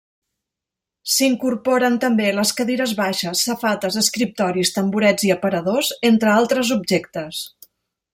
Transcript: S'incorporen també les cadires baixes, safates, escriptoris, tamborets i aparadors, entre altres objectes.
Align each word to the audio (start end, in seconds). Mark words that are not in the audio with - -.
S'incorporen 1.15 1.99
també 2.05 2.31
les 2.37 2.53
cadires 2.61 2.93
baixes, 3.01 3.43
safates, 3.49 3.99
escriptoris, 4.03 4.73
tamborets 4.79 5.27
i 5.29 5.35
aparadors, 5.39 5.93
entre 6.11 6.33
altres 6.37 6.73
objectes. 6.79 7.45